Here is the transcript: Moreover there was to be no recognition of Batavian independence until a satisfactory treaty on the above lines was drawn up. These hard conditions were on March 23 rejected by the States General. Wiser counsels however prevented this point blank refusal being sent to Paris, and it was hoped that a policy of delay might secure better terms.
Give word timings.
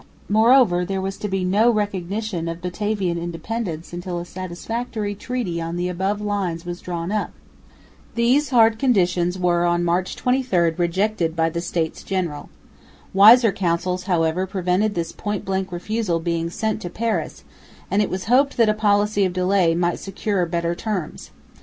Moreover 0.29 0.83
there 0.83 0.99
was 0.99 1.15
to 1.17 1.27
be 1.27 1.45
no 1.45 1.69
recognition 1.69 2.47
of 2.47 2.59
Batavian 2.63 3.19
independence 3.19 3.93
until 3.93 4.17
a 4.17 4.25
satisfactory 4.25 5.13
treaty 5.13 5.61
on 5.61 5.75
the 5.75 5.89
above 5.89 6.19
lines 6.21 6.65
was 6.65 6.81
drawn 6.81 7.11
up. 7.11 7.29
These 8.15 8.49
hard 8.49 8.79
conditions 8.79 9.37
were 9.37 9.63
on 9.63 9.83
March 9.83 10.15
23 10.15 10.71
rejected 10.71 11.35
by 11.35 11.51
the 11.51 11.61
States 11.61 12.01
General. 12.01 12.49
Wiser 13.13 13.51
counsels 13.51 14.05
however 14.05 14.47
prevented 14.47 14.95
this 14.95 15.11
point 15.11 15.45
blank 15.45 15.71
refusal 15.71 16.19
being 16.19 16.49
sent 16.49 16.81
to 16.81 16.89
Paris, 16.89 17.43
and 17.91 18.01
it 18.01 18.09
was 18.09 18.23
hoped 18.25 18.57
that 18.57 18.69
a 18.69 18.73
policy 18.73 19.23
of 19.23 19.33
delay 19.33 19.75
might 19.75 19.99
secure 19.99 20.43
better 20.47 20.73
terms. 20.73 21.29